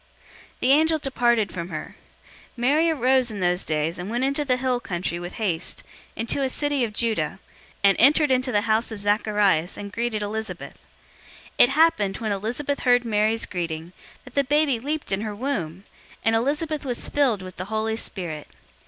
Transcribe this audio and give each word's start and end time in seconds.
The 0.61 0.71
angel 0.71 0.97
departed 0.97 1.51
from 1.51 1.69
her. 1.69 1.95
001:039 2.57 2.57
Mary 2.57 2.89
arose 2.89 3.29
in 3.29 3.39
those 3.39 3.63
days 3.63 3.99
and 3.99 4.09
went 4.09 4.23
into 4.23 4.43
the 4.43 4.57
hill 4.57 4.79
country 4.79 5.19
with 5.19 5.33
haste, 5.33 5.83
into 6.15 6.41
a 6.41 6.49
city 6.49 6.83
of 6.83 6.91
Judah, 6.91 7.37
001:040 7.83 7.83
and 7.83 7.97
entered 7.99 8.31
into 8.31 8.51
the 8.51 8.61
house 8.61 8.91
of 8.91 8.97
Zacharias 8.97 9.77
and 9.77 9.91
greeted 9.91 10.23
Elizabeth. 10.23 10.83
001:041 11.59 11.63
It 11.65 11.69
happened, 11.69 12.17
when 12.17 12.31
Elizabeth 12.31 12.79
heard 12.79 13.05
Mary's 13.05 13.45
greeting, 13.45 13.93
that 14.23 14.33
the 14.33 14.43
baby 14.43 14.79
leaped 14.79 15.11
in 15.11 15.21
her 15.21 15.35
womb, 15.35 15.83
and 16.25 16.35
Elizabeth 16.35 16.83
was 16.83 17.07
filled 17.07 17.43
with 17.43 17.57
the 17.57 17.65
Holy 17.65 17.95
Spirit. 17.95 18.47